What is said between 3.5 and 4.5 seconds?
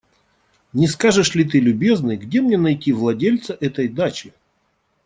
этой дачи?